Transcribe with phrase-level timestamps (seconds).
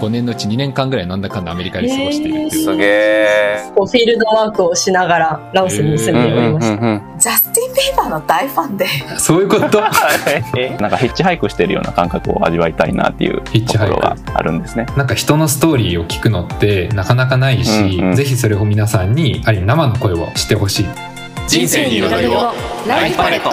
[0.00, 2.64] 5年のうち2年間ぐらいなんだかんだアメリカで過ごしているっていう。
[2.64, 3.56] すげえ。
[3.74, 7.18] フィールドワークをしながらラオスに住んでおりました。
[7.18, 8.86] ジャスティン・ビーバーの大ファンで。
[9.18, 9.80] そういうこと？
[10.80, 14.86] なんかヒッチハイクしてるような感覚を味わいたいなっていうヒッチハイクところがあるんですね。
[14.96, 20.86] なんか人のストーリーを聞くのってなかなかないし、うんうんぜひそれを皆さんにある意味生の声をしてほしい。
[21.48, 22.52] 人生に彩りを
[22.86, 23.50] ライフパレット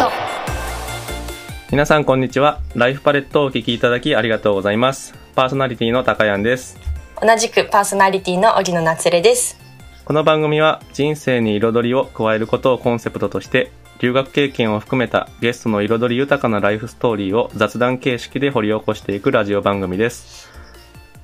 [1.71, 2.60] 皆さんこんにちは。
[2.76, 5.20] ライフパレットをお聞きいただきありがとうございます。
[5.32, 6.77] パーソナリティの高谷です。
[7.21, 9.57] 同じくパーソナリティの荻野夏玲です。
[10.04, 20.49] この番組は人生に彩りを加えることをコンセプトとして留学経験を含めたゲストの彩り豊かなライフストーリーを雑談形式で掘り起こしていくラジオ番組です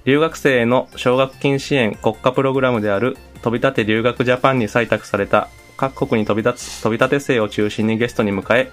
[0.05, 8.71] 留学生への奨学金支援国家プログラムである飛び立て留学ジャパンに採択された各国に飛び立つ飛び立て生を中心にゲストに迎え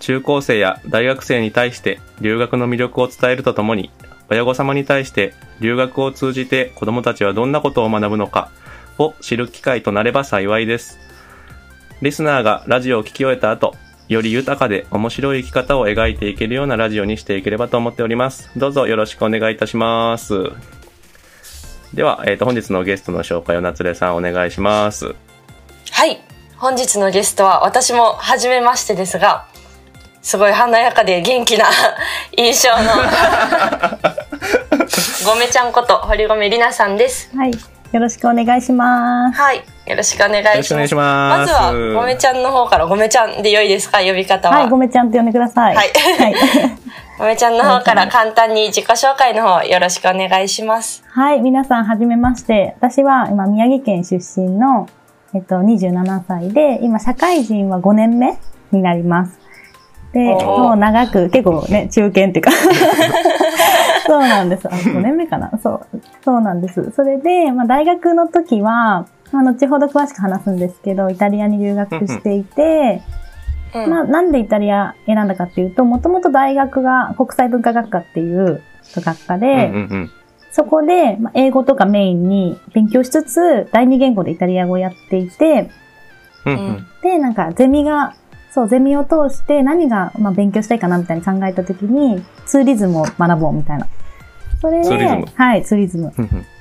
[0.00, 3.90] 中高生や大学生に対して留学の魅力を伝えるとともに
[4.30, 8.50] 親御様に対して留学を通じて子供たちはどんなことを学ぶのか
[8.98, 10.98] を知る機会となれば幸いです。
[12.02, 13.74] リスナーがラジオを聞き終えた後、
[14.08, 18.50] より豊かで面白い生き方を描いていけるようなラジオにしていければと思っております。
[18.56, 20.50] どうぞよろしくお願いいたします。
[21.94, 25.14] では、えっ、と、本日のゲストの紹介を夏れさんお願いします。
[25.90, 26.20] はい。
[26.56, 29.46] 本日のゲストは私も初めましてですが、
[30.22, 31.66] すごい華やかで元気な
[32.36, 34.17] 印象の
[35.28, 37.36] ごめちゃんこと堀米里奈さんです。
[37.36, 37.50] はい。
[37.50, 39.38] よろしくお願いします。
[39.38, 39.58] はい。
[39.86, 40.56] よろしくお願いします。
[40.56, 43.98] よろしくお願いしますまずは、ごめちゃんの方から、ごめちゃんで良いですか？
[43.98, 44.60] 呼び方は。
[44.60, 45.76] はい、ごめちゃんって呼んでください。
[45.76, 46.34] はいはい。
[47.18, 51.04] ごめちゃんの方から簡単に自己紹介の方よろしくお願いします。
[51.10, 52.74] はい、皆さんはじめまして。
[52.80, 54.88] 私は今宮城県出身の、
[55.34, 58.38] えっと、27歳で、今社会人は5年目
[58.72, 59.38] になります。
[60.12, 62.50] で、もう長く、結構ね、 中堅っていうか、
[64.06, 64.66] そうなんです。
[64.66, 65.50] あ、5年目かな？
[65.62, 65.86] そう、
[66.24, 66.92] そうなんです。
[66.92, 73.02] それで、まあ大学の時は、まあ後ほど詳しく話すんですけど、イタリアに留学していて、
[73.74, 78.62] うんまあ、なんでイタリア選んだかっていうと、もともと大学が国際文化学科っていう
[78.94, 79.64] 学科で、うんうんう
[80.04, 80.10] ん。
[80.50, 85.70] そこで、まあ、英語とかメインに勉強しつつ、第二言語でイタリア語をやっていて、
[86.46, 86.86] うんうん。
[87.02, 88.14] で、なんかゼミが、
[88.50, 93.86] そう、ゼミを通して何が、まあ、勉強したいかなみたいに考えたときに、ツーリズムを学ぼうみたいな。
[94.60, 96.12] それで、はい、ツーリズム。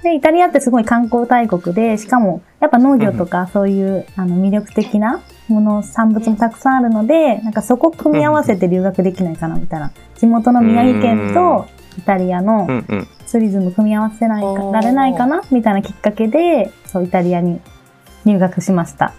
[0.03, 9.91] で、イタリアってすごい観光大国で、しかも、やっぱ農業とかそういう、あの、魅力的なもの、産物もたくさんあるので、なんかそこ組み合わせて留学できないかな、みたいな。
[10.15, 11.65] 地元の宮城県と
[11.97, 12.67] イタリアの。
[13.27, 17.59] ツーリズム組み合わせないられないかな、みたいなきっかけで、そう、イタリアに
[18.23, 19.13] 入学しました。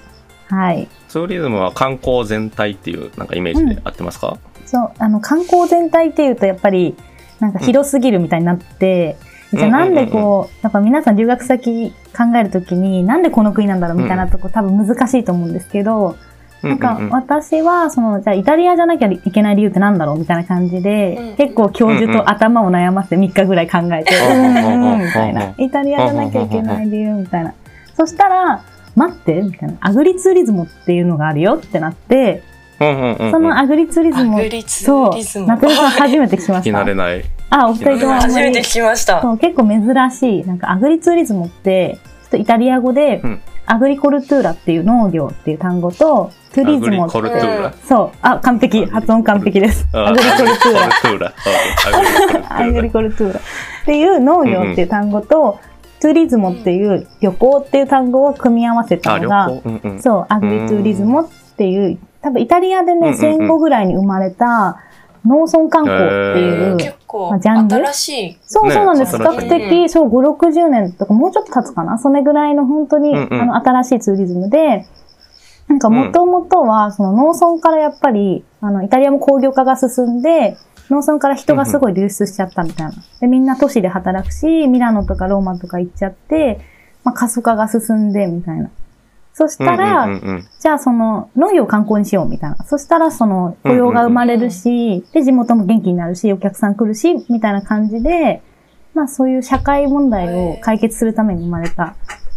[0.48, 0.88] はい。
[1.08, 6.96] ツーリズムは観光全体っていうなんかイメージで合ってますか、そう、あの、観光全体っていうと、やっぱり、
[7.40, 9.16] なんか広すぎるみたいになって、
[9.52, 16.16] じゃあなんでこう、やっぱ皆さん留学先考えるときに、なんでこの国なんだろうみたいなとこ多分難しいと思うんですけど、うん
[16.62, 17.04] なんかうん。
[17.04, 21.36] うん私は、その、じゃあイタリアじゃなきゃいけない理由ってなんだろうみたいな感じで、うん。
[21.36, 25.06] 結構教授と頭を悩ませて3日ぐらい考えて、ううんんうんうんうん。
[25.06, 25.54] みたいな。
[25.56, 27.54] イタリアじゃなきゃいけない理由みたいな。
[27.96, 28.64] そしたら、
[28.98, 29.78] 待ってみたいな。
[29.80, 32.42] アグリツーリズムっていうのがあるよってなって、
[32.80, 33.30] うんうんうんうん。
[33.30, 34.38] そのアグリツーリズム
[34.68, 36.78] そう、ム夏目さん初めて聞きま聞きした。
[36.78, 37.24] 慣れない。
[37.50, 39.22] あ、お二人ともあんまり初めて聞きました。
[39.22, 40.46] そう、結構珍しい。
[40.46, 43.40] なんかアグリツーリズムって、ちょっとイタリア語で、うん
[43.70, 47.74] agricoltura っていう農業っていう単語と、 turismo agri coltura。
[47.86, 48.86] そう、あ、完璧。
[48.86, 49.86] 発音完璧です。
[49.92, 53.40] あ agricoltu ra。agricoltura。a gricoltura。
[53.40, 53.42] っ
[53.84, 55.60] ていう農業っていう単語と、
[56.00, 59.62] トゥリズムっていう旅行っていう単語を組み合わせたのが、行。
[59.64, 60.02] うんうん。
[60.02, 64.80] そう、アグリトゥリズムっていう、多分イタリアでね、戦後ぐらいに生まれた
[65.26, 67.76] 農村観光っていう、結構まあジャンル？
[67.76, 68.38] 新しい。
[68.42, 69.16] そうねそうなんです。
[69.16, 71.98] 比較的、そう、5、60年とか、もうちょっと経つかな？
[71.98, 73.40] それぐらいの本当に、うんうん。
[73.42, 74.86] あの、新しいツーリズムで、
[75.66, 80.56] なんか、もともとは、その農村からやっぱり、あの、イタリアも工業化が進んで、
[80.90, 82.92] 農村から人がすごい流出しちゃったみたいな。
[83.20, 86.60] で、みんな都市で働くし、ミラノとかローマとか行っちゃって、
[87.04, 88.70] まあ、過疎化が進んで、みたいな。
[89.38, 92.56] そしたら、うんうんうんうんじゃあその農業を観光にしようみたいな。
[92.64, 98.42] そしたらその雇用が生まれるし、で、地元も元気になるし、お客さん来るし、みたいな感じで、
[98.94, 101.94] まあそういう社会問題を解決するために生まれた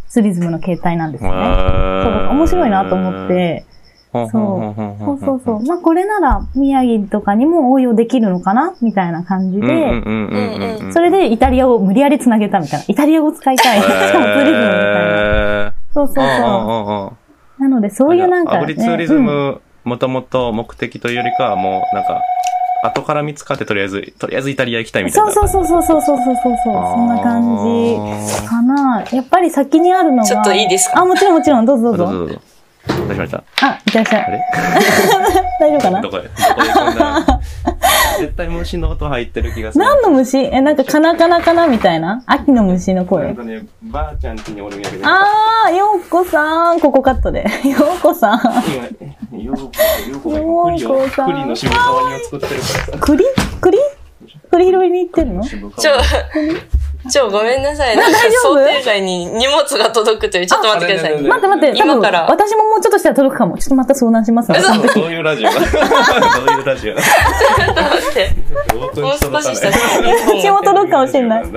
[0.09, 1.55] ツーリズムの形態なんですよね。
[2.03, 3.27] そう、面白いなと思っ。
[3.27, 3.65] て、
[4.13, 5.63] そうそうそうそう。
[5.65, 12.85] まあこれなら宮城とかにも応用できるのかなみたいな感じで、それでイタリアを無理やり繋げたみたいな。
[12.89, 13.81] イタリア語使いたい。
[13.81, 15.05] しかもツリズムみたい
[15.65, 15.73] な。
[15.93, 17.13] そうそうそ
[17.59, 17.61] う。
[17.61, 22.21] なのでそういうなんか、アグリツーリズム、もともと目的というよりかはもうなんか、
[22.83, 25.31] 後から見つかってとりあえず、とりあえずイタリア行きたいみたいな。
[25.31, 27.41] そうそうそうそうそうそうそうそんな感
[28.25, 29.05] じかな。
[29.11, 30.23] やっぱり先にあるのが。
[30.23, 31.01] ちょっといいですか？
[31.01, 32.41] あ、もちろんもちろん、どうぞどうぞ。
[33.13, 34.23] しましたあ、いらっしゃい。
[34.23, 34.41] あれ？
[35.59, 36.01] 大丈夫かな？
[36.01, 36.17] どこ？
[36.17, 36.63] へどこ？
[36.63, 37.39] へ飛んだ
[38.19, 39.83] 絶対虫の音入ってる気がする。
[39.85, 40.37] 何の虫？
[40.37, 42.23] え、なんかカナカナカナみたいな？
[42.25, 43.33] 秋の虫のなん声。
[43.33, 45.07] かね、ばあちゃん家におるんやけど。
[45.07, 46.79] あー、ようこさん。
[46.79, 47.41] ここカットで。
[47.67, 48.41] ようこさん。
[49.31, 50.85] 今、ようこ、ようこが今栗
[51.33, 52.97] 栗の渋皮煮を作ってるからさ。
[52.99, 53.23] 栗
[53.61, 53.77] 栗
[54.51, 55.43] 栗拾いに行ってるの？
[55.43, 55.59] ちょ、
[57.09, 57.97] ちょ、ごめんなさい。
[57.97, 58.59] なんか大丈夫？
[58.59, 60.45] 想定外に荷物が届くという。
[60.45, 61.21] ちょっと待ってください。
[61.21, 63.57] 待って待って、多分、今から私ももうちょっとしたら届くかも。
[63.57, 64.53] ちょっとまた相談しますそ
[65.07, 66.95] ういうラジオどういうラジオ？
[66.95, 67.03] 待
[68.09, 68.29] って。
[69.01, 69.77] もう少ししたら
[70.37, 71.43] うちも届くかもしれない。
[71.43, 71.49] ピ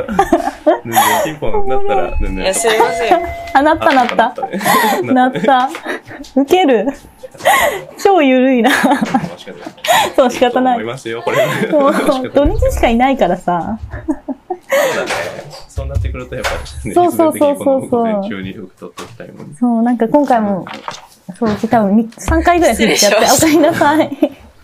[1.33, 2.17] ンポンなったら。
[2.19, 3.23] いや、すいません。
[3.55, 4.35] あ、なったなった。
[5.03, 5.69] なった。
[6.37, 6.87] ウケる。
[8.03, 8.71] 超ゆるいな。
[10.17, 10.87] そう、仕方ない思い。
[10.87, 11.47] ますよ、これ。
[11.71, 13.79] もう仕方ない土日しかいないからさ。
[16.15, 16.51] くると、やっぱ
[16.85, 18.03] り、ね、そうそうそうそうそ
[18.39, 19.57] うにっておきたいもんね。
[19.59, 20.65] そう、なんか今回も、
[21.39, 24.11] そう、多分3回ぐらい振っちゃって、お失かえりなさい。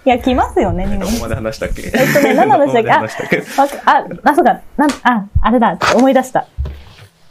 [0.06, 0.86] いや、来ますよね。
[0.98, 1.82] どこまで話したっけ？
[1.82, 2.90] えっとね、何の話だっけ？
[2.90, 3.36] あ、話したっけ？
[3.60, 6.46] わかあ、あ、そうか、なん、あ、あれだ、思い出した。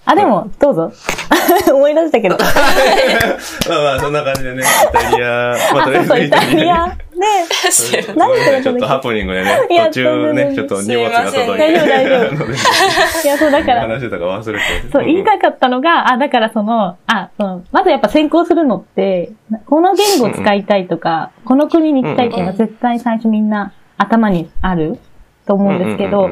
[0.10, 0.92] あ、でも、どうぞ。
[1.72, 2.36] 思い出したけど。
[3.70, 5.28] まあまあ、そんな感じでね、イタリア、
[5.72, 6.88] まあ、あ、とりあえずそうそう、イタリア。
[6.88, 11.58] で、すいません何言ってるちょっとハプニングでねいや、途中ね、ちょっと荷物が届いて。
[11.60, 12.34] 大丈夫大丈夫。
[12.34, 12.54] なので。
[12.54, 14.66] いや、そうだから、話してたか忘れて。
[14.92, 19.30] そう、言いたかったのが、あ、だからその、あ、その、まずやっぱ先行するのって、
[19.68, 24.98] この言語を使いたいとか、この国に行きたいっていうのは絶対最初みんな頭にある
[25.46, 26.32] と思うんですけど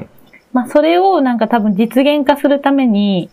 [0.54, 3.30] まあそれをなんか多分実現化するために、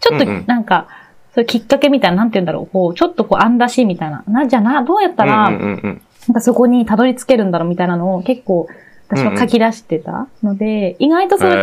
[0.00, 0.86] ちょっとうんうんなんか、
[1.34, 4.24] そういうきっかけみたいな、なんて言うんだろう、こう、ちょっとこう、案出しみたいな。
[4.28, 8.66] な、じゃあな、どうやったら、うんうんうんなんかそこにたどり着けるんだろうみたいなのを結構
[9.08, 11.54] 私は書き出してたので、意外とそこに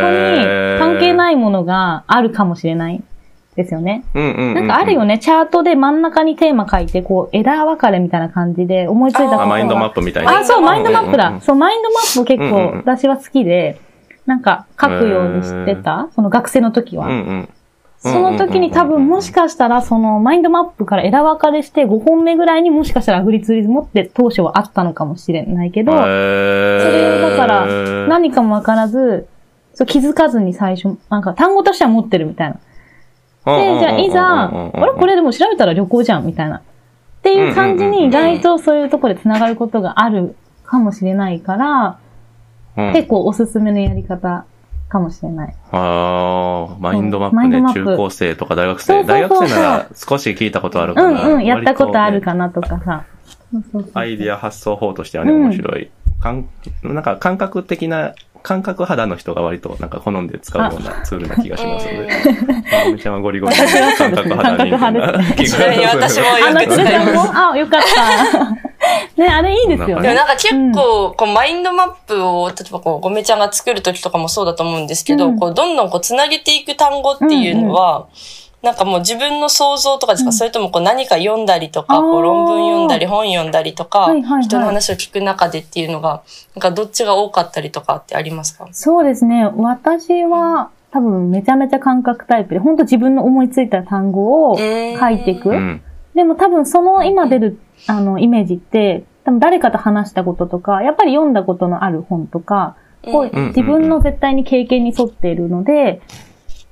[0.78, 3.02] 関係ないものがあるかもしれない
[3.56, 4.04] ですよね。
[4.14, 4.54] うんうんうん。
[4.54, 9.46] なんかあるよね、チャートで真ん中にテーマ書いて、こう枝分かれみたいな感じで思いついたことあ、が。
[9.48, 10.38] マインドマップみたいな。
[10.38, 11.34] あ、そう、マインドマップうんうんうん。
[11.34, 13.78] だそう、マインドマップ結うんうんうん構私は好きで、
[14.24, 17.06] なんか書くようにしてた、その学生の時は。
[18.04, 27.66] その時に多分もしかしたらそのマインドマップから枝分かれして5本目ぐらいにもしかしたらアグリツーリズムって当初はあったのかもしれないけど、そそれをだから
[28.06, 29.26] 何かもわからず、
[29.72, 32.60] そう気づかずに最初、なんか単語としては持ってるみたいな。
[33.46, 36.58] で、じゃあいざ、あれこれでも調べたら旅行じゃんみたいな。
[36.58, 36.62] っ
[37.22, 40.36] ていう感じに意外とそういうところで繋がることがある
[40.66, 41.98] かもしれないから、
[42.76, 44.44] れ結構おすすめのやり方
[44.94, 45.54] かもしれない。
[45.72, 47.42] ああ、マインドマップね。
[47.42, 48.86] マインドマップ中高生とか大学生。
[48.86, 51.08] そうそうそう大学生なら少し聞いたことあるから。
[51.08, 53.04] うんうん、やったことある割かなとかさ。
[53.50, 55.90] そうそうそうとねアイディア発想法としてはね、うん面白い。
[56.20, 56.48] かん
[56.84, 58.14] なんか感覚的な、
[58.44, 62.08] 感覚肌の人が割となんか好んで使うようなツールな気がしますので。
[62.86, 67.30] まめちゃんはゴリゴリ の感覚肌人間な気がちなみに私もあ、よく使います。
[67.34, 68.73] あ、よかった。
[69.16, 70.14] ね、あれいいですよでもね。
[70.14, 75.38] なんか結構、こう、マインドマップを、例えばこう、ごめちゃんが作るときとかもそうだと思うんですけど、うん。
[75.38, 78.06] こう、どんどんこう、つなげていく単語っていうのは、
[78.62, 84.42] なんかもう自分の想像とかですか、それともこう何か読んだりとか、こう論文読んだり本読んだりとか、はいはいはい。
[84.44, 86.22] 人の話を聞く中でっていうのが、
[86.54, 88.66] なんかどっちが多かったりとかってありますか？
[88.72, 89.50] そうですね。
[89.54, 95.50] 私は多分めちゃめちゃ感覚タイプで、本当自分の思いついた単語を書いていく。
[95.50, 95.82] うん。
[96.14, 106.00] でも多分その今出るあのイメージって、多分誰かと話したこととか、やっぱり読んだことのある本とか、こううん自分の絶対に経験に沿っているので、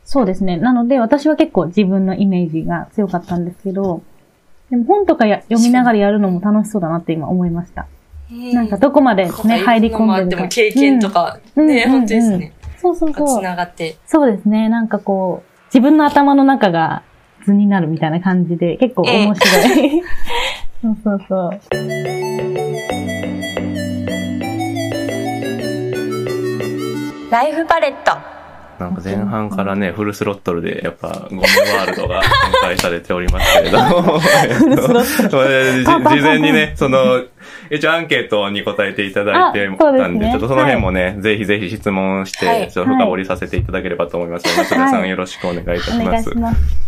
[0.05, 0.59] そうですね。
[0.59, 4.03] なので私は結構自分のイメージが強かったんですけど、
[4.71, 7.87] でも本とかや読みながらやるのも楽しそうだなって今思いました。
[8.31, 10.37] なんかどこまでね、入り込んでるか。
[10.37, 12.53] でも経験とか、うんね、うん本当ですね。
[12.79, 13.43] そうそうそう。
[13.43, 13.97] ながって。
[14.07, 14.69] そうですね。
[14.69, 17.03] なんかこう、自分の頭の中が
[17.45, 20.03] 図になるみたいな感じで、結構面白い。
[20.83, 21.61] そうそうそう。
[27.31, 28.42] ライフパレット。
[28.83, 34.19] なんか前半からね、フルスロットルで、やっぱ、ゴメワールドが展開されておりますけれども。
[34.19, 35.85] フルスロットル。
[36.17, 37.23] 事前にね、その、
[37.71, 40.05] 一応アンケートに答えていただいてあそうですね。
[40.05, 42.67] たんで、ちょっとその辺もね、ぜひぜひ質問しはい。
[42.67, 44.47] て、ちょっと深掘りさせていただければと思います。
[44.47, 46.31] ので、松田さはいんよろしくお願いいたします。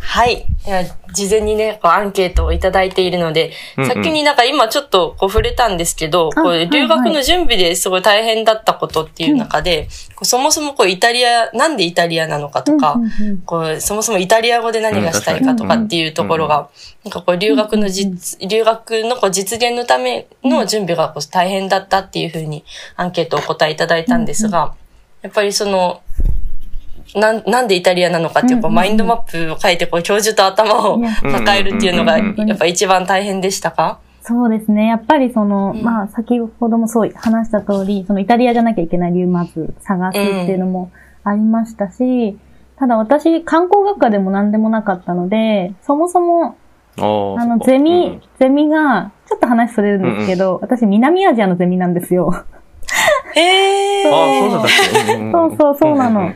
[0.01, 0.47] はい。
[0.65, 3.89] では事前にね、こうアンケートをいただいているので、うんうん。
[3.89, 13.39] 先になんか今ちょっとこう触れたんですけど、あこうはい留学の準備ですごい大変だったことっていう中で、こうそもそもこうイタリア、なんででイタリアなのかとか、うんうんうん。
[13.43, 16.69] こう、そもそもイタリア語で何がしたいかとかっていうところが、
[17.05, 22.65] なんかこう、留学の実、留学のこう実現のための準備がこう大変だったっていうふうに
[22.97, 24.75] アンケートをお答えいただいたんですが、
[25.23, 26.01] やっぱりその、
[27.15, 34.01] なん、なんでイタリアなのかっていう、こう、マインドマップを書いて、こう、教授と頭を抱えるっていうのが、うんうんうんやっぱ一番大変でしたか？
[34.27, 34.87] そうですね。
[34.87, 35.83] やっぱりその、うん。
[35.83, 40.91] まあ、先ほどもそう話した通り、そのイタリアじゃなきゃいけない理由まず探すっていうのも
[41.25, 42.39] ありましたし、
[42.77, 46.57] ただ私、観光学科でも何でもなかったので、そもそも、
[46.97, 47.01] あ
[47.47, 52.45] の、ゼミ、ゼミが、ちょっと話それるんですけど、私、南アジアのゼミなんですよ。
[53.35, 55.33] へうんあー。
[55.33, 56.33] そうそうそうそうなの。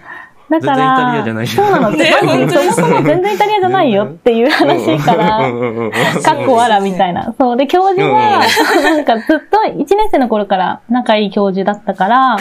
[0.51, 1.91] だから、そうなの。
[1.91, 5.93] ねまずそもそも全然イタリアじゃないよっていう話から、うんうんうんうん
[6.23, 7.35] かっこわらみたいな。
[7.39, 7.57] そう。
[7.57, 8.41] で、教授は、
[8.83, 12.37] なんかずっと1年生の頃から仲いい教授だったから、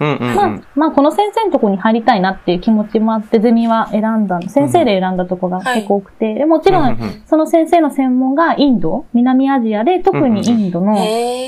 [0.00, 0.34] うんうんうん。
[0.34, 10.94] まあ、まあ、この先生のとこに入りたいなっていう気持ちもあって、ゼミは選んだ、先生で選んだとこが結構多くて、でもちろん、うんうんその先生の専門がインド、南アジアで、特にインドの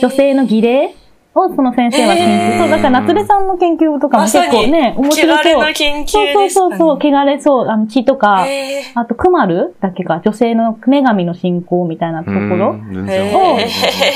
[0.00, 0.94] 女性の儀礼
[1.36, 2.58] をその先生は研へー究。
[2.60, 5.62] そう、だから夏目さんの研究とかも結構ね、面白汚れそう。
[5.62, 6.74] の研究そうそうですかね。
[6.74, 12.70] そうそう、汚れそう、あの血とか、へーあと、クマルだっけか、女性の女神の信仰みたいなところ。
[12.72, 13.66] うん全然わかんないへ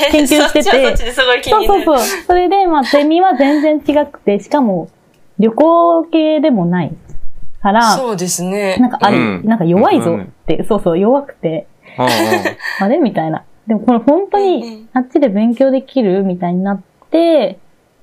[0.09, 0.63] ー研究してて
[1.49, 1.97] そうそうそう。
[2.27, 4.89] それで、まあ、ゼミは全然違くて、しかも、
[5.39, 6.93] 旅行系でもない
[7.61, 8.77] から、そうですね。
[8.77, 12.11] なんかあり、うんなんか弱いぞって、そうそう、弱くて、うんうん
[12.79, 12.97] あれ？
[12.97, 13.43] みたいな。
[13.67, 17.59] でもこれ本当うんうんに、あっちで勉強できるみたいになって、で、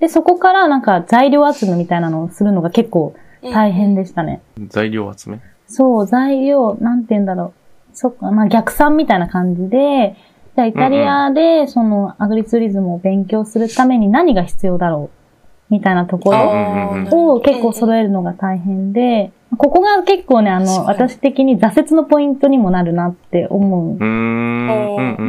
[0.08, 4.40] そこからなんか材料集めみたいなのをするのが結構大変でしたね。
[4.68, 5.40] 材料集め？
[5.66, 7.52] そう、材料、なんて言うんだろ
[7.92, 7.96] う。
[7.96, 10.16] そっか、まあ逆算みたいな感じで、
[10.54, 15.27] じゃあイタリアでそのアグリツーリズムを勉強するために何が必要だろう
[15.70, 23.96] みたいなところを結構揃えるのが大変で、ここが結構ね、あの、私的に挫折のポイントにもなるなって思う。
[23.96, 23.96] う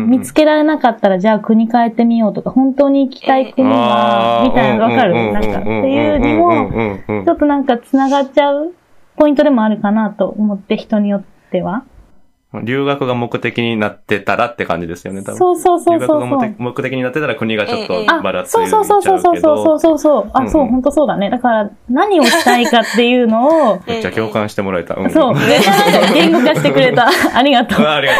[0.07, 5.13] 見つけられなかったら、じゃあ国変えてみようとか、本当に行きたい国は、みたいなのわかる？
[5.31, 8.73] なんか、っていうにも、もちょっとなんか繋がっちゃう
[9.15, 11.85] ポイントでもあるかなと思って、人によっては。
[12.63, 15.37] 留学が目的になってたらって感じですよね、多分。
[15.37, 16.93] そうそうそう留そうそう学が目的。
[16.95, 20.31] になってたら国がちょっとうんばらついそうちゃそううそうそうそうそううそうそう。
[20.33, 21.29] あ、そう、うんうん本当そうだね。
[21.29, 24.95] だから、何をしたいかっていうのを、めっちゃ共感してもらえた。
[24.95, 27.07] んそう、めっちゃなんか言語化してくれた。
[27.35, 27.85] ありがとう。
[27.85, 28.13] あありが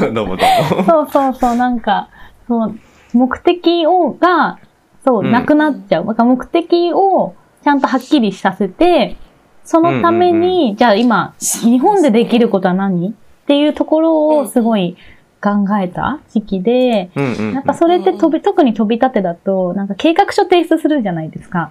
[0.00, 0.14] とう。
[0.14, 0.84] どうもどうも。
[0.84, 2.08] そうそうそう、なんか、
[2.48, 2.74] そう、
[3.12, 4.58] 目的を、が、
[5.04, 6.06] そう、うんなくなっちゃう。
[6.06, 9.18] だから目的をちゃんとはっきりさせて、
[9.62, 13.14] そのために、うんじゃあ今、日本でできることは何
[13.44, 14.96] っていうところをすごい
[15.42, 21.70] 考えた時期で、うんうんうんやっぱそれって飛び、特に飛び立てだと、なんか計画書提出するじゃないですか。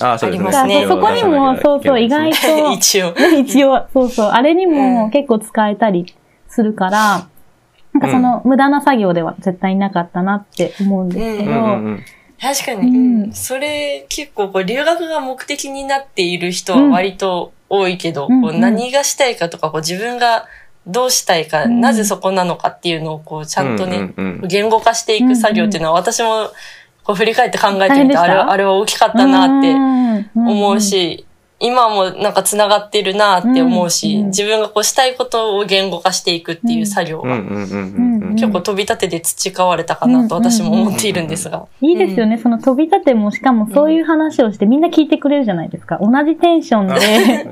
[0.00, 0.48] ああ、そうですね。
[0.48, 0.86] ありますね。
[0.88, 3.14] そこにも、そうそう、意外と、 一応。
[3.38, 4.72] 一応、そうそう、あれにうん。
[4.72, 6.06] も結構使えたり
[6.48, 7.26] するから、
[7.92, 12.04] なんかその無駄な作業では絶対なかったなって思うんですけど、うんうんうん
[12.40, 13.22] 確かに、うん。
[13.24, 20.46] うんそれ結構こう留学が目的になっている人は割と多いけど、うんうこうん何がしたいかとかこう自分が
[20.86, 21.80] どうしたいか、うん。
[21.80, 26.50] なぜそこなのかっていうのをこうちゃんとね、うんうんうん言語化していく作業っていうのは私も
[27.04, 31.24] こう振り返って考えてみてあれはあれは大きかったなってて思う、し、
[31.62, 37.36] 今もなんか繋がってるなって思うし、うんうん自分がこうしたいことを言語化していくっていう作業が。
[38.34, 41.66] 結構飛び立てで培われたかなと私も思っているんですが。
[41.82, 45.98] いいですよね、その飛び立ても、しかもそういう話をしてみんな聞いてくれるじゃないですか。
[46.00, 47.46] 同じテンションで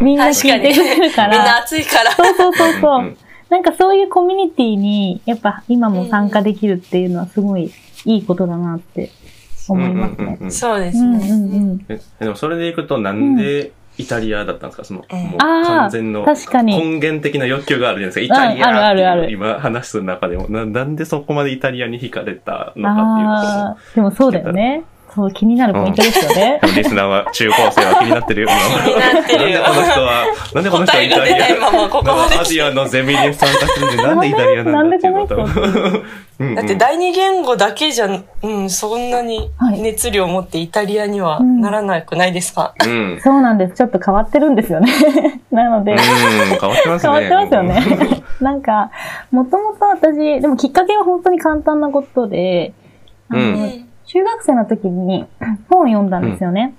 [0.00, 1.58] みんな聞いてくれるかみんなら。
[1.58, 2.12] 熱いから。
[2.12, 3.16] そうそうそうそう。
[3.50, 7.70] なんかそういうコミュニティに、やっぱ今も参加できるっていうのはすごい
[8.06, 9.10] いいことだなって
[9.70, 10.16] 思いますね。
[10.18, 11.28] うんうんうんうんそうですうんうんね。
[11.30, 11.84] うん。
[11.88, 14.84] えでもそれでいくとなんでイタリアだったんですか？
[14.84, 18.46] その、うんもうああ完全の確かに根源的な欲求があるじゃないですか。
[18.46, 24.84] イタリアうんあるあるあるっていう今話す中でもな、なんでそこまでイタリアに惹かれたのかっていうああ、でもそうだよね。
[25.14, 26.58] そう、気になるポイントですよね。
[26.62, 26.66] と。
[26.74, 28.48] リスナーは、中高生は気になってるよ。
[28.48, 35.36] 気になってるよ なんでこの人は、なんでこの人はイタリ答えが出ないままここアジアのゼミに参加するんで、なんでイタリアなんだっていうこと。
[35.36, 36.02] なんん
[36.38, 38.08] うんだって第二言語だけじゃ、
[38.42, 43.20] うん、そんなにはい熱量を持ってイタリアにはならなくないですか、うん。
[43.22, 43.74] そうなんです。
[43.74, 44.92] ちょっと変わってるんですよね。
[45.52, 47.12] なので、うん、変わってますね。
[47.28, 48.22] 変わってますよね。
[48.40, 48.90] なんか、
[49.30, 52.72] もともと私、でもきっかけは本当に簡単なことで、
[53.28, 55.26] あのうん中学生の時に
[55.70, 56.74] 本を読んだんですよね。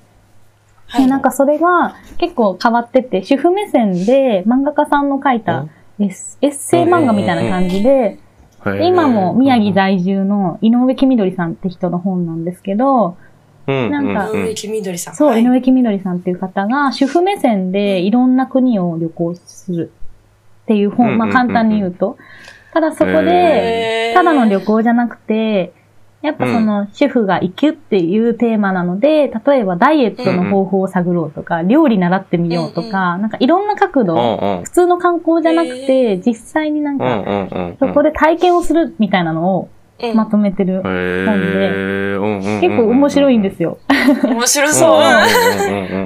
[0.95, 5.67] で、なんかそれが結構変わってて、主婦目線で漫画家さんの書いた
[5.99, 8.19] エッエッセイ漫画みたいな感じで、
[8.63, 13.17] で今も宮城在住の井上黄緑さんって人の本なんですけど、
[13.65, 13.91] うん。
[13.91, 15.15] なんかう上木みどりさん。
[15.15, 15.43] そう、はい。
[15.43, 19.91] 井上木みどりさんっていう方が、主婦目線でいろんな国を旅行する
[20.63, 21.49] っていう本、まあうんうんうんうん。
[21.49, 22.17] 簡単に言うと。
[22.73, 25.73] ただそこで、ただの旅行じゃなくて、
[26.23, 34.69] やっぱその主婦が生きるっていうテーマなので、例えばダイエットの方法を探ろうとか、料理習ってみようとか、なんかいろんな角度、んうん普。
[34.69, 37.75] 通の観光じゃなくて、実際になんうんか。
[37.79, 39.69] そこで体験をするみたいなのを
[40.01, 40.75] うんまとめてる。
[40.75, 42.61] へーうんうんうん。
[42.61, 43.63] 結構面白いんですよ。
[43.63, 43.77] よ。
[44.23, 45.01] 面白そう。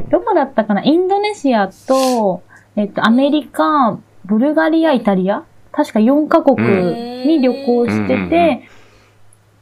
[0.09, 0.83] どこだったかな？
[0.83, 2.43] インドネシアと、
[2.75, 5.43] えっと、アメリカ、ブルガリア、イタリア？
[5.71, 6.57] 確か4カ国
[7.25, 8.67] に旅行してうんて、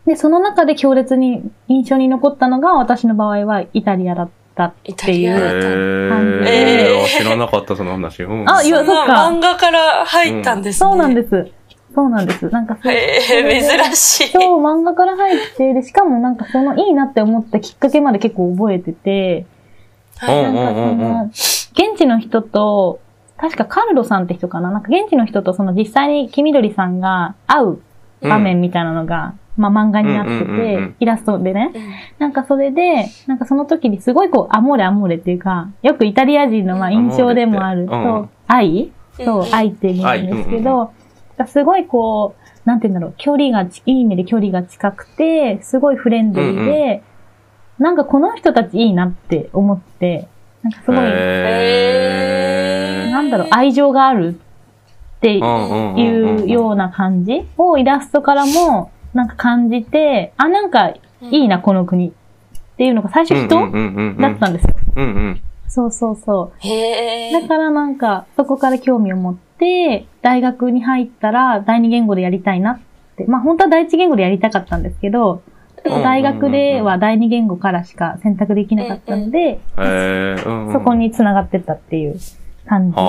[0.05, 5.31] で、その中で強烈に印象に残ったのが、私の場合はイタリアだったっていう。
[5.31, 7.23] へ感じでー。
[7.23, 8.23] 知らなかった、その話。
[8.23, 10.89] うんあいやそっか漫画から入ったんですね。
[10.89, 11.51] そうなんです。
[11.95, 12.49] そうなんです。
[12.49, 12.93] なんかそう。
[12.93, 14.27] へえ、珍しい。
[14.27, 19.45] そう、漫画から入って、で、しかもなんかそのいいなって思ったきっかけまで結構覚えてて、
[20.21, 22.99] なんかその、現地の人と、
[23.37, 24.71] 確かカルロさんって人かな？
[24.71, 27.79] なんか現地の人とその実際に黄緑さんが会う
[28.21, 31.71] 場面みたいなのが、まあ漫画になってて、イラストでね。
[31.73, 31.81] うん。
[32.19, 38.77] なんかそれで、なんかその時にすごいこう、アモーレアモーレっていうか、よくイタリア人のまあ印象でもある、アモーレっ
[39.17, 39.23] て。
[39.23, 39.25] うん。
[39.25, 40.63] そう、愛そううん、愛って意味なんですけ愛。
[40.63, 40.91] ど、
[41.47, 47.03] すごいこう、なんて言うんだろう、距離がち、いい意味で距離が近くて、すごいフレンドリーで、
[47.77, 50.27] なんかこの人たちいいなって思って、
[50.63, 50.97] なんかすごい、
[53.11, 54.39] なんだろう、愛情がある
[55.17, 60.99] っていうような感じをイラストからもなんか感じて、あ、なんかい
[61.31, 62.11] いな、この国っ
[62.77, 63.47] ていうのが最初人
[64.19, 64.75] だったんですよ。
[64.97, 65.41] うんうん。
[65.67, 67.31] そうそうそへ。
[67.31, 72.79] だからなんか、そこから興味を持って、大学に入ったら第二言語でやりたいなっ
[73.15, 73.25] て。
[73.25, 75.41] まあ本当は第一言語でやりたかったんですけど、
[75.85, 79.59] 大学では第二言語からしか選択できなかったので、
[80.73, 82.19] そこに繋がってったっていう
[82.65, 82.97] 感じ。
[82.97, 83.01] あ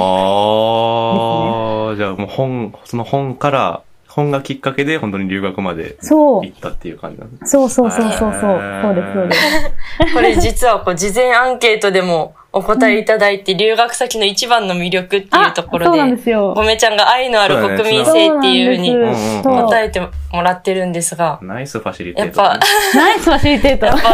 [1.92, 3.82] あ、じゃあもう本、その本から、
[4.16, 6.56] 本がきっかけで本当に留学までそう行。
[6.56, 8.40] ったっていう感じなんですそうそうそうそうそう。
[8.82, 10.14] そうです、そうです。
[10.14, 16.54] これ実はこう事前アンケートでもお答えいただいて、留学先の一番の魅力っていうところで、ですよ。
[16.54, 22.58] ごめちゃんが愛のある国民性っていうふうに答えてもらってるんですが、ナイスファシリテやっぱー
[22.92, 23.86] トね。、ナイスファシリテート。
[23.86, 24.10] やっぱ、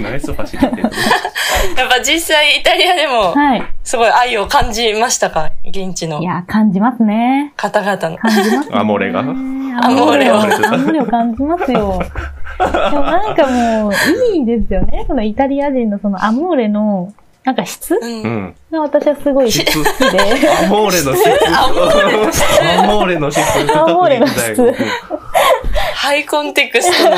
[0.00, 0.82] ナイスファシリテート ね。
[1.78, 3.62] やっぱ実際イタリアでもはい。
[3.84, 5.50] すごい愛を感じましたか？
[5.68, 7.52] 現地のいや、感じますね。
[7.56, 8.16] 方々の。
[8.18, 8.76] 感じます、ね。
[8.78, 9.20] アモーレが？
[9.20, 9.26] アア
[9.90, 12.00] モーレをアモーレを感じますよ。
[12.58, 13.92] でもなんかもう、
[14.34, 15.04] いいですよね。
[15.06, 17.12] そのイタリア人のそのアモーレの、
[17.46, 17.94] なんか質？
[17.94, 17.98] う。
[18.02, 19.82] うん私はすごい好き質。
[20.12, 20.20] で。
[20.50, 21.24] アモーレの質。
[21.48, 23.40] アモーレの質
[23.72, 24.74] アモーレの質。
[25.94, 27.16] ハイコンテクストの、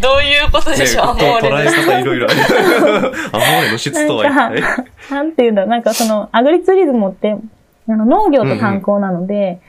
[0.00, 1.70] どういうことでしょう、アモーレの。
[1.70, 2.40] 方いろいろある。
[3.32, 4.62] アモーレの質とは一体。
[5.10, 7.36] なんていうんだなんかその、アグリツーリズムって、
[7.88, 9.60] あの農業と観光なので、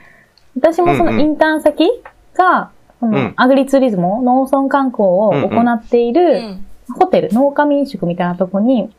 [0.56, 1.90] 私もそのインターン先
[2.36, 2.70] が、
[3.02, 8.94] そのうんアグリツーリズムを、農村観光を行っている、うんホテル、農家民宿みたいなとこに、うんうんうん。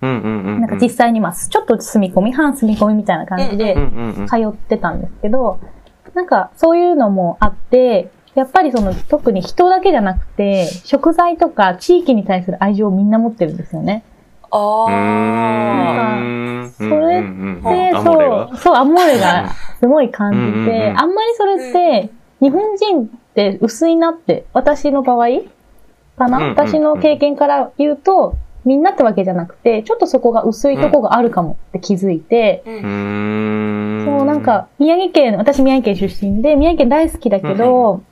[0.00, 3.76] なんか実際にまあ、ちょっと住み込み、半住み込みみたいな感じで。
[4.28, 5.58] 通ってたんですけど、
[6.14, 14.02] なんかそういうのもあって、やっぱりその特に人だけじゃなくて、食材とか地域に対する愛情をみんな持ってるんですよね。
[14.50, 16.18] あうあ。
[16.18, 16.70] ーん。
[16.70, 20.38] それうんうんうんで、アモーレがそう、そう、アモーレがすごい感じ
[20.70, 22.10] て、うんあんまりそれって、
[22.40, 25.26] 日本人って薄いなって、私の場合
[26.16, 32.72] かな、私の経験から言うと、みんなってわけじゃなくて、ちょっとそこが薄いとこがあるかもって気づいて、うう
[34.02, 34.04] ん。
[34.04, 38.02] そう、なんか、宮城県、私宮城県出身で、宮城県大好きだけど、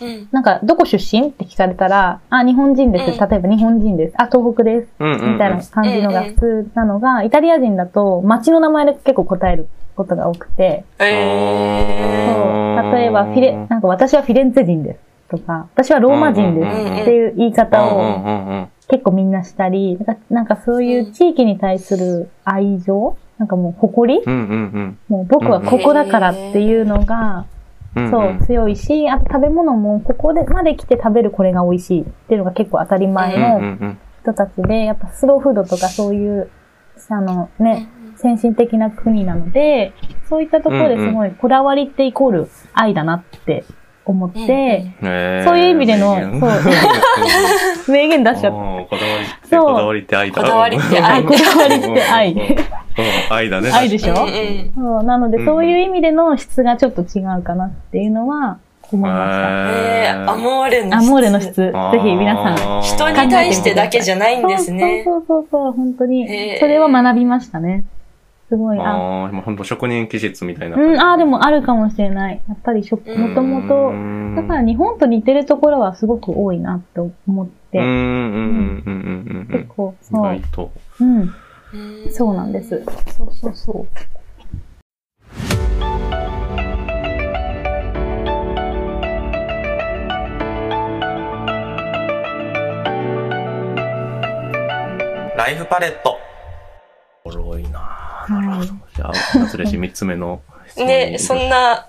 [0.00, 0.28] うん。
[0.30, 3.22] なんか、どこ出身って聞かれたら、あ、日本人です。
[3.22, 4.14] うん例えば日本人です。
[4.16, 4.88] あ、東北です。
[4.98, 27.46] みたいな感じのが普通なのが、イタリア人だと町の名前で結構答えることが多くて、えそう例えばフィレ、なんか私はフィレンツェ人ですとか、私はローマ人ですっていう言い方を結構みんなしたり、なんかなんかそういう地域に対する愛情なんかもう誇りうんうんもう僕はここだからっていうのが、
[27.96, 28.10] うん。
[28.10, 33.98] そう、強いし、あと食べ物もここでまで来て食べるこれが美味しいっていうのが結構当たり前うんうんのうん。
[34.22, 36.50] 人たちで、やっぱスローフードとかそういう、
[37.08, 39.94] あのね、先進的な国なので、
[40.28, 43.64] そういったところですごいこだわりってイコール愛だなって
[44.04, 44.86] 思って、
[45.44, 46.40] そういう意味での名言。
[46.40, 46.50] そう。
[47.92, 48.86] 名言出しちゃっうん。
[48.86, 50.32] こだわりって、そうこだわりって愛。
[50.32, 50.42] だ。
[50.42, 51.06] こだわりってた。
[51.08, 51.20] 愛。
[51.20, 52.56] あ、こだわりって愛。
[53.30, 53.70] 愛だね。
[53.72, 54.14] 愛でしょ？
[54.14, 55.02] うんうんそう。
[55.04, 58.58] なので、うんそういう意味での質がちょっと違うかなっていうのは
[58.92, 59.48] 思いました。
[59.70, 62.82] えー、アモーレのアモーレの質、ぜひ皆さん。
[62.82, 65.02] 人に対してだけじゃないんですね。
[65.04, 66.26] そうそうそうそう、本当に。
[66.58, 67.84] それは学びましたね。
[68.52, 70.76] すごい、あ、ああ、もう本当職人気質みたいな。
[70.76, 72.42] うん、あーでもあるかもしれない。
[72.46, 73.92] やっぱりもともと、
[74.36, 79.48] だから日本と似てるところはすごく多いなと思って、うん、うん、うん、うん、うん、うん。
[79.50, 80.70] 結構、意そう外、と。
[81.00, 81.32] うん、うん
[82.12, 82.84] そうなんです。
[83.16, 83.86] そうそうそう。
[95.38, 96.18] ライフパレット。
[97.24, 97.91] おもろいな
[98.28, 98.66] はい。
[98.96, 100.92] じゃあ、夏レシ三つ目の質問に。
[101.12, 101.86] ね、そんな、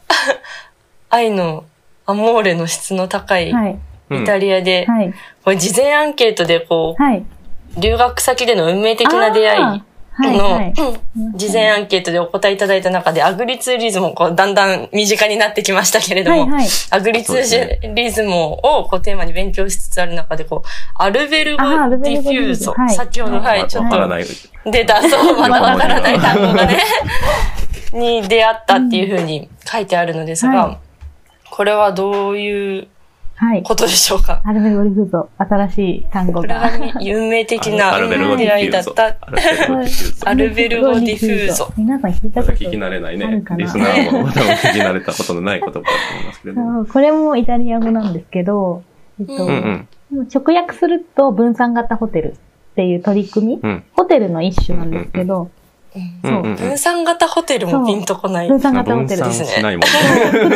[1.09, 1.65] 愛の、
[2.05, 3.79] アモーレの質の高いはい。
[4.11, 5.13] イタリアで、はい。
[5.43, 7.19] これ事前アンケートでこはい。
[7.19, 9.83] う、留学先での運命的な出会い。
[10.19, 10.73] の、はい。
[11.35, 16.49] 事前アンケートでお答えいただいた中で、アグリツーリズムもこうだんだん身近になってきましたけれども、はい。
[16.51, 16.67] はい。
[16.91, 22.95] アグリツーリズムをこうテーマに勉強しつつある中で、こう、 albergo diffuso はい。
[22.95, 24.25] 先ほど、はい、ちょっとわからない。
[24.65, 26.79] 出た、そう、まだわからない単語がね、
[27.93, 30.77] に出会ったっていうふうに書いてあるのですはが、
[31.49, 32.87] これはどういうはい。
[33.63, 34.41] ことでしょうか？
[34.45, 36.59] albergo diffuso、新しい単語これが。
[36.61, 40.21] が運命的な albergo di 出会いだっ ffuso。
[40.23, 40.29] た。
[40.29, 41.73] albergo diffuso。
[41.77, 43.11] 皆さん聞いたこと聞き慣れな？
[43.11, 45.55] いねリスナーもまだ聞き慣れたことのな？
[45.55, 45.87] い言葉だと思
[46.21, 46.73] いますけれども。
[46.85, 48.83] そうこれもイタリア語なんですけど、
[49.19, 50.27] えっと、ううんうん。
[50.33, 52.35] 直訳すると分散型ホテルっ
[52.75, 53.83] ていう取り組み、うん。
[53.93, 55.49] ホテルの一種なんですけど、
[56.31, 58.47] 分散型ホテルもピンとこない。
[58.47, 59.41] 分散型ホテルです。
[59.41, 59.85] ねしないもん
[60.41, 60.49] ね。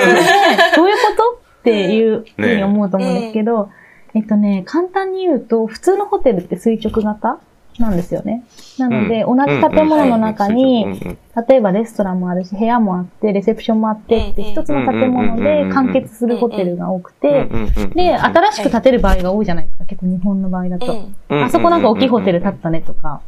[0.75, 1.46] どういうこと？
[1.71, 3.69] っていうふうに思うと思うんですけど、
[4.13, 4.21] え。
[4.21, 7.39] っとね、簡単に言うと、普通のホテルって垂直型
[7.79, 8.43] なんですよね。
[8.79, 20.99] なので、同じ建物の中に、うんうん例えばレストランもあるし、部屋もあって、レセプションもあってって、うん一つの建物で完結するホテルが多くて、うんうんうんで、新しく建てる場合が多いじゃないですか、結構日本の場合だと。
[21.29, 21.43] うん。
[21.43, 23.21] あそこなんか大きいホテル建ったねとか、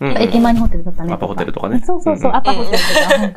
[0.00, 1.12] うんうん駅前にホテル建ったね。
[1.12, 3.32] アパホテルとかねそうそうそう、うんアパホテルとか、本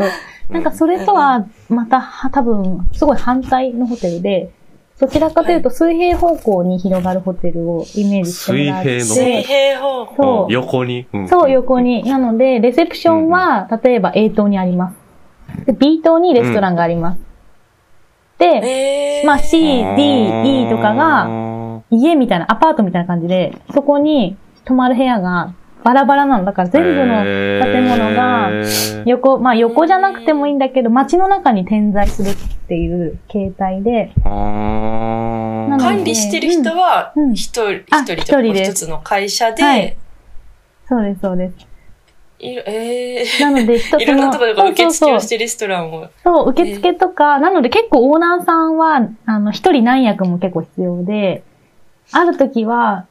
[0.48, 4.52] 当なんかそれとは、また、は多分、すごい反対のホテルで、
[5.00, 9.00] どちらかというと水平方向に広がるホテルをイメージしてもらって。
[9.00, 10.16] 水水平方向。
[10.16, 11.08] そううん横に。
[11.18, 12.04] んそう、横に。
[12.04, 15.66] なので、レセプションは、例えば A 棟にあります。
[15.66, 17.20] で、B 棟にレストランがあります。
[18.38, 26.46] で、えーまあ C、D、E とかが、家みたいな、アパートみたいな感じで、そこに泊まる部屋がバラバラなの。
[26.46, 28.50] だから全部の建物が、
[29.06, 32.36] 横、まあ横じゃなくてもいいんだけど、街の中に点在するっ
[32.68, 39.98] ていう形態で、管理してる人はうん、一人、あ一人とか一人です一つの会社で、はい
[40.88, 41.56] そうです、そうです。
[42.40, 44.00] いろえーなので、 一つの。
[44.02, 46.08] いろんなところで受付をしてレストランを。
[46.24, 51.44] そう、受付とか、なので結構オーナーさんは、あの、一人何役も結構必要で、
[52.12, 53.06] ある時は、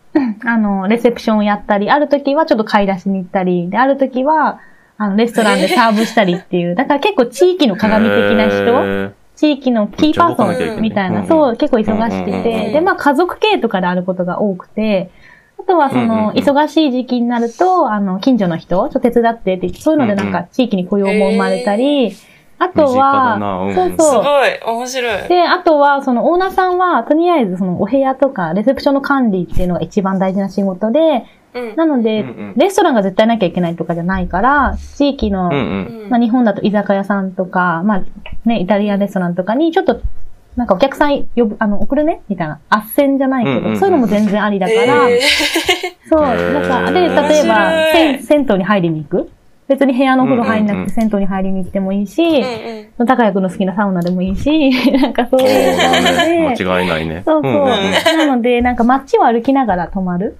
[0.44, 4.61] あの、レセプションをやったり、ある時はちょっと買い出しに行ったり、で、ある時は、
[4.96, 15.11] あの、レストランでサーブしたりっていう、だから結構地域の鏡的な人、人地域のキーパーソンみたいな、うんそう、結構忙しくて、うんで、まあ家族経営とかであることが多くて、
[15.59, 22.14] あとはその、うん忙しい時期になると、あの、近所の人、ちょっと手伝ってってそういうのでなんか地域に雇用も生まれたり、
[22.61, 23.75] あとは、うん。
[23.75, 24.23] そうすそう。
[24.23, 25.29] ごい、面白い。
[25.29, 31.77] で、あとは、そのオーナーさんは、とりあえずそのお部屋とか、レセプションの管理っていうのが一番大事な仕事で、うん。
[31.77, 32.55] なので、うんうん。
[32.57, 36.03] レストランが絶対なきゃいけないとかじゃないから、地域の、うんうん。
[36.03, 38.03] うんまあ、日本だと居酒屋さんとか、まあ、
[38.44, 40.03] ね、イタリアンレストランとかに、ちょっと、
[40.57, 42.61] なんかお客さん呼ぶ、あの、送るねみたいな。
[42.68, 43.81] 斡旋じゃないけど、うんうんうん。
[43.81, 45.20] そういうのも全然ありだから、え
[46.11, 47.73] そう、なんか、で、例えば、
[48.20, 49.31] 銭湯に入りに行く
[49.70, 57.22] 別に部屋のお風呂入んなうんうんうんくて銭湯に入りに行ってもいいし、ーうん高谷くんの好きなサウナでもいいし、 なんかそういうので、間違いないね。
[57.24, 57.52] そうそう。
[57.52, 60.37] んんんなので、なんか街を歩きながら泊まる？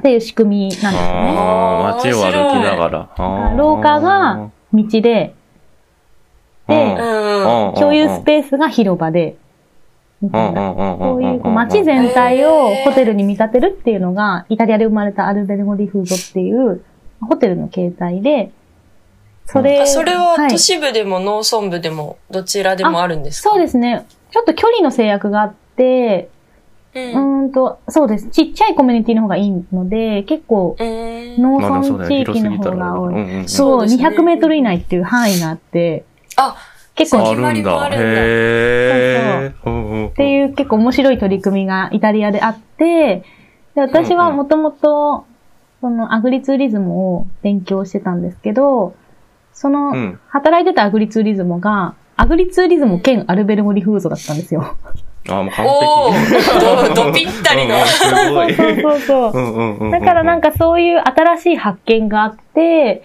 [0.00, 0.96] っていう仕組みなんですよね。
[1.36, 2.34] ああ、街を歩き
[2.64, 3.54] ながら。
[3.56, 5.34] 廊下が、道で、で、
[6.68, 7.74] うん。
[7.74, 9.36] 共有スペースが広場で、
[10.22, 10.72] みたいな。
[10.72, 16.82] こういうこう街全体をホテルに見立てるっていうのが、イタリアで生まれたアルベルゴディフーゾっていう
[17.20, 18.50] ホテルの形態で、
[19.46, 23.50] それ、あそれははい都市部でも農村部でもどちらでもあるんですか？
[23.50, 24.04] そうですね。
[24.30, 26.28] ちょっと距離の制約があって、
[26.94, 27.00] う。
[27.00, 28.28] うんーんと、そうです。
[28.28, 31.36] ちっちゃいコミュニティの方がいいので、結構、うん。
[31.42, 33.14] 農村地域の方が多い。
[33.48, 36.04] そう、そうですね200メートル以内っていう範囲があって、
[36.36, 36.56] あ、
[36.94, 37.96] 結構、っあるん決まりもあだ。
[37.96, 40.10] るんだへえ。
[40.14, 43.22] ていう結構面白い取り組みがイタリアであって、
[43.74, 45.24] で私はもともと、
[45.80, 48.94] そのアグリツーリズムを勉強してたんですけど、
[49.52, 54.76] その、うん働いてたアグリツーリズムが、アグリツーリズム兼 albergo diffuso だったんですよ。
[55.28, 56.34] あ、もう完お璧。
[56.36, 57.76] ー、ど、どぴったりの。
[57.86, 59.32] そうそうそうそう。
[59.34, 63.02] うんうんうんうんだからなんかそういう新しい発見があって、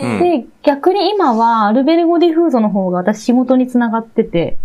[0.00, 4.56] うんで、逆に今は albergo diffuso の方が私仕事につながってて、へ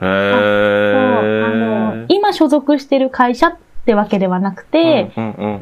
[0.00, 1.54] そう、あー
[2.00, 3.56] の、今所属してる会社
[3.88, 5.10] ってわけではなくて、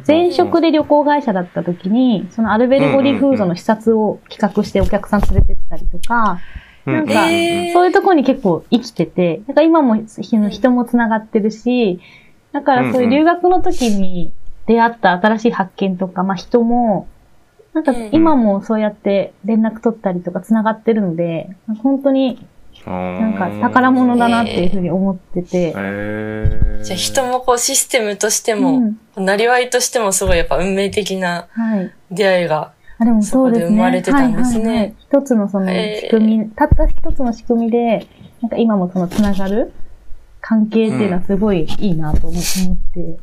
[0.05, 6.41] 前職で旅行会社だった時に、その albergo diffuso の視察を企画してお客さん連れてったりとか、
[6.85, 7.73] なんかえー。
[7.73, 12.01] そういうところに結構生きてて、なんか今もひ人もつながってるし、
[12.51, 14.33] だからそういう留学の時に
[14.67, 17.07] 出会った新しい発見とか、まあ人も、
[17.75, 21.49] なんかうん今もそうやって連絡取ったりとかつながってるので、
[21.81, 22.45] 本当に
[22.87, 26.83] ななんか宝物だなっていうふうに思ってて、へー。
[26.83, 28.97] じゃあ人もこうシステムとしてうも、ん。
[29.17, 31.93] なりわいとしてもすごいやっぱ運命的なはい。
[32.11, 32.73] 出会いが。
[32.99, 33.71] あ、でもそうですね。
[33.71, 34.65] そこで生まれてたんですね。
[34.65, 34.79] はいはい。
[34.79, 38.07] はい一つのその仕組み、たった一つの仕組みで、
[38.43, 39.73] なんか今もそのつながる
[40.41, 43.19] 関係っていうのはすごいいいなと思思って、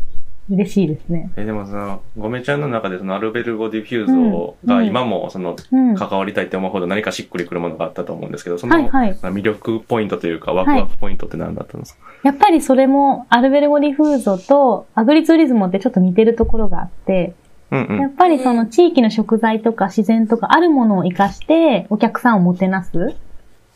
[0.50, 1.32] 嬉しいですね。
[1.38, 4.88] え、でもその、ごめちゃんの中でその albergo diffuso がうん。
[4.88, 5.96] 今もその、うん。
[5.96, 9.14] 関わりたいって思うほど何かしっくりくるものがあったと思うんですけど、そのはいはい。
[9.14, 17.36] 魅力ポイントというかワクワクポイントって何だったんですか、やっぱりそれも、 albergo diffuso とアグリツーリズムってちょっと似てるところがあって、
[17.72, 18.00] うんうん。
[18.02, 23.16] やっぱりその地域の食材とか自然とかあるものを活かしてお客さんをもてなす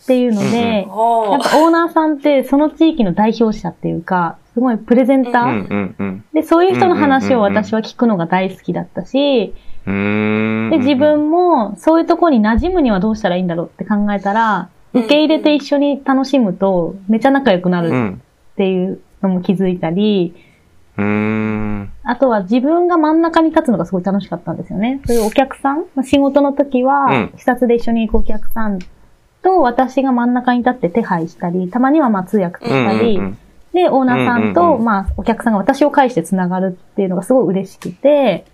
[0.04, 6.26] っていうので、おーやっぱオーナーさんってその地域の代表者っていうか、すごいプレゼンター、うんうんうん。
[6.34, 9.54] で、そういう人の話をうんうんうんうん私は聞くのが大好きだったし。
[9.86, 9.92] で、
[10.80, 18.22] 自分もそういうところに馴染むにはどうしたらいいんだろうって考えたら、受け入れて一緒に楽しむとめちゃ仲良くなるうん。
[18.54, 20.34] っていうのも気づいたり、
[20.98, 21.92] うーん。
[22.02, 25.02] あとは自分が真ん中に立つのがすごい楽しかったんですよね。
[25.06, 28.80] そういうお客さん、まあ仕事の時はうん、視察で一緒に行くお客さん
[29.44, 33.38] と私が真ん中に立って手配したり、たまにはまあ通訳したり、うんうん
[33.78, 38.46] で、オーナーさんと、うんうんうんまあ、お客さんが私を介して繋がるっていうのがすごい嬉しくて、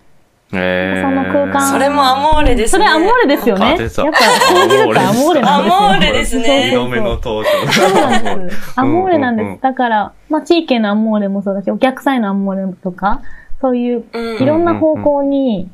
[0.52, 2.84] へーその空間それもアモーレですね。
[2.86, 3.70] それアモーレですよね。
[3.70, 5.76] やっぱ、掃除だったらアモーレなんですよ。
[5.76, 7.72] アモーレですね二度目の登場。
[7.72, 8.72] そうなんです。
[8.76, 9.44] アモーレなんです。
[9.44, 13.22] うんうんうんだから、まあ、地域へのアモーレもそうだし、お客さんへのアモーレとか、
[13.60, 15.70] そういう、うんいろんな方向に、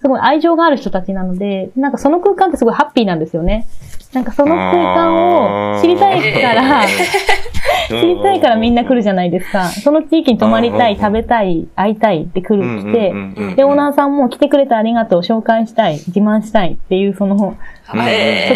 [0.00, 3.66] すごい愛情がある人たちなので、なんかその空間ってすごいハッピーなんですよね。
[4.12, 6.84] なんかその空間を知りたいから、
[7.88, 9.68] 知りたいからみんな来るじゃないですか。
[9.68, 13.14] その地域に泊まりたい、うん食べたい、会いたいって来る、来て
[13.56, 17.44] で、オーナーさんも来てくれてありがとう、紹介したい、自慢したいっていう、その、そ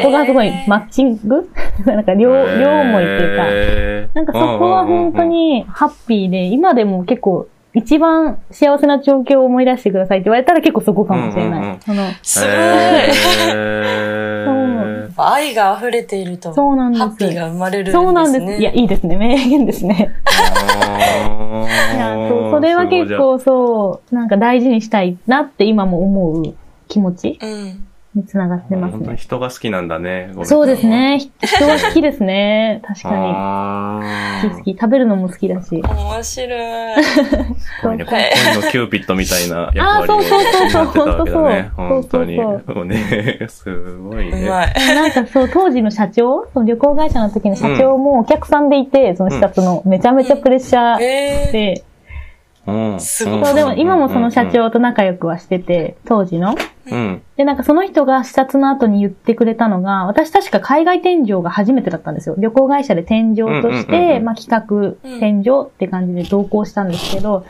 [0.03, 1.49] こがすごいマッチング？
[1.87, 11.61] なんか両、両思いっていうか、なんかそこは本当にハッピーで、今でも結構、一番幸せな状況を思い出してくださいって言われたら結構そこかもしれない。
[11.61, 11.81] うんうんうん。
[11.81, 12.51] そのすごい。
[15.17, 18.05] へー愛が溢れていると、そうなんですハッピーが生まれるんですね。
[18.05, 18.61] そうなんです。
[18.61, 19.17] いや、いいですね。
[19.17, 20.15] 名言ですね。
[21.95, 26.55] いやそうそれは結構そう、なんか大事にしたいなって今も思う
[26.89, 27.87] 気持ちうん。
[28.15, 29.17] につながってます本当にね。
[29.17, 30.33] 人が好きなんだね。
[30.45, 30.87] そうです。
[30.87, 31.19] ね。
[31.19, 32.81] ひ人は好きですね。
[32.87, 34.01] 確かあ
[34.45, 34.51] に。
[34.51, 34.73] 好き好き。
[34.81, 35.83] 食べるのも好きだし。
[35.83, 36.61] 面白い。
[36.61, 37.23] ーす
[37.83, 38.05] ごいね。
[38.05, 41.71] 恋のキューピッドみたいな 役割をあーそうそうそうそう担ってたわけだね。
[41.77, 42.37] 本本当に。
[42.37, 44.47] 当そうそうもうね、すごいうね。
[44.49, 51.85] なんかそう、当時の社長、その旅行会社の時の社長もお客さんでいて、その視察の、めちゃめちゃプレッシャーえー、で、
[52.67, 53.01] うん。
[53.01, 53.45] すごい。
[53.45, 56.55] そう、でも今もその社長と仲良くはしてて、当時の。
[56.91, 57.23] うん。
[57.37, 62.37] で、なんかその人が視察の後に言ってくれたのが、私確か海外添乗が初めてだったんですよ。
[62.39, 67.45] 旅行会社で添乗として、んまあ企画、添乗って感じで同行したんですけど、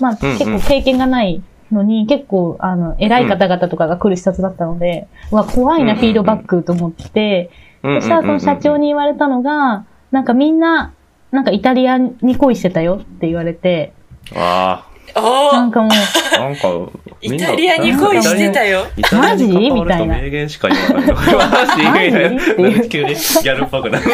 [0.00, 7.50] まあ結構経験がないのに、結構、あの、偉い方々とかが来る視察だったので、うわ、怖いな、フィードバックと思って、
[7.82, 10.92] そしたらその社長に言われたのが、なんかみんな、
[11.30, 13.92] なんかイタリアに恋してたよって言われて、
[14.36, 14.84] あ
[15.16, 15.52] おー。
[15.52, 15.90] なんかもう、
[16.36, 16.68] あ、なんか、
[17.20, 18.84] イタリアに恋してたよ。
[19.12, 21.14] マジみたいなと名言しか言わないの。
[21.14, 21.20] マ
[21.76, 21.82] ジ？
[21.82, 22.52] マジ？
[22.52, 24.04] っていう急にギャルっぽくなる。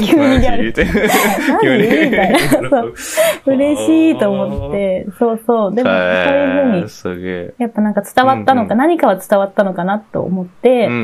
[0.00, 0.98] 急にギャルマジってマジ？
[2.06, 2.38] みたいな
[2.70, 2.94] そう。
[3.46, 4.72] 嬉しいと思っ。
[4.72, 5.74] て、そうそう。
[5.74, 5.90] でも、
[6.88, 7.62] そういうふうに。
[7.62, 10.94] やっぱなんか伝わったのか、何かは伝わったのかなと思って、な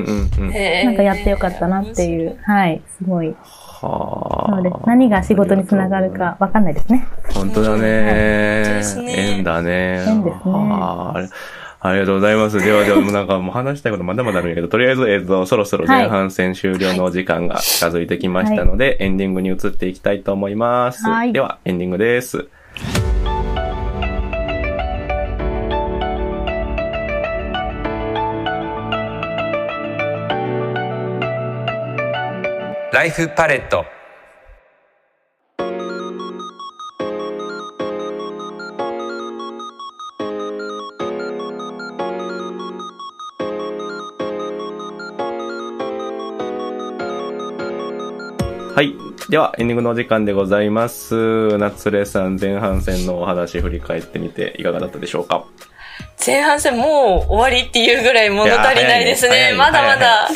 [0.92, 3.34] んかやってよかったなっていう、はい、すごい。
[3.86, 7.06] はなので、何が仕事につながるかわかんないですね。
[7.34, 8.82] 本当だね。
[9.06, 10.04] 縁だね。
[10.06, 11.30] 縁ですね
[11.84, 12.58] ありがとうございます。
[12.58, 21.04] ではでは、もうなんかもう話したいことまだまだあるんやけど、とりあえず、えっと、そろそろ前半戦終了のお時間が近づいてきましたので、エンディングに移っていきたいと思います。
[21.04, 22.46] はいでは、エンディングです。
[32.92, 33.86] ライフパレット
[48.74, 48.94] はい。
[49.30, 51.56] では、エンディングのお時間でございます。
[51.56, 55.46] 夏レさん、前半戦のお話振り返ってみていかがだったでしょうか？
[56.24, 59.52] 前半戦もう終わりっていうぐらい物足りないですね。
[59.52, 60.28] ねまだまだ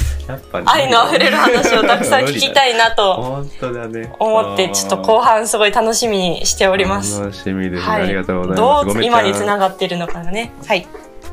[0.65, 4.13] 愛の溢れる話をたくさん聞きたいなと本当だね。
[4.19, 7.21] 思って、ちょっと後半すごい楽しみにしております。
[7.21, 7.89] 楽しみですね。
[7.89, 8.03] はい。
[8.03, 8.87] ありがとうございます。
[8.87, 10.53] どう今につながってるのかがね。
[10.67, 10.87] はい。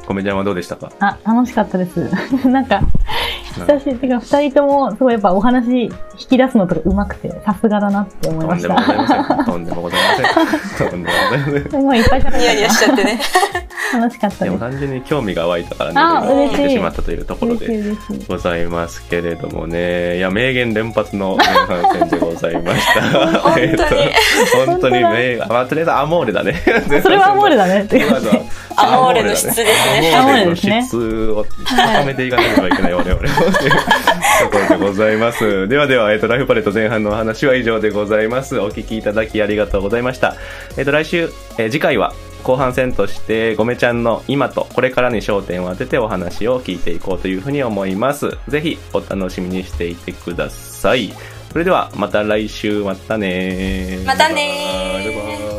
[0.05, 0.91] ごめちゃんはどうでしたか？
[0.99, 2.09] あ、楽しかったです。
[2.47, 2.81] なんか、
[3.55, 5.91] 久しぶり、てか二人とも、すごいやっぱお話引
[6.29, 9.41] き出すのとか上手くて、さすがだなって思いましとんでもございませた。
[9.41, 9.45] ん。
[9.45, 10.89] とんでもございません。
[10.89, 11.69] とんでもございません。
[11.71, 13.19] すごいいっぱい喋ニヤニヤしちゃってね。
[13.93, 14.57] 楽しかったでも。
[14.57, 17.95] 単純に興味が湧いたからね、聞いてしまったというところで。
[18.27, 20.17] ございますけれどもね。
[20.17, 23.01] いや、名言連発の前半戦でございました。
[23.39, 23.85] 本当にえっと
[24.65, 25.47] 本当に名言。
[25.47, 26.61] まあ、とりあえずアモーレだね。
[27.01, 27.87] それはアモーレだね
[28.75, 33.27] アモーレの質ですねアモーレの質を高めていかなければいけない我々も。
[34.39, 35.67] ところでございます。
[35.67, 38.59] ではでは、えっと、ライフパレット前半のお話は以上でございます。
[38.59, 40.35] お聞きいただきありがとうございました。
[40.77, 48.37] えっと、来週、えー次回は、後半戦として、ごめちゃんの今とこれからに焦点を当ててお話を聞いていこうというふうに思います。
[48.47, 51.13] ぜひ、お楽しみにしていてください。
[51.51, 55.52] それでは、また来週、またねまたねー。